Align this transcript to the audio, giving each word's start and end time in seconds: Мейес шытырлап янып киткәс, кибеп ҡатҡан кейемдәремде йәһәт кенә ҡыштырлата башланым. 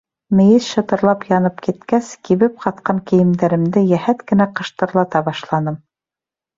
Мейес 0.37 0.69
шытырлап 0.75 1.25
янып 1.33 1.61
киткәс, 1.67 2.09
кибеп 2.29 2.57
ҡатҡан 2.65 3.05
кейемдәремде 3.13 3.87
йәһәт 3.93 4.27
кенә 4.33 4.53
ҡыштырлата 4.61 5.27
башланым. 5.33 5.83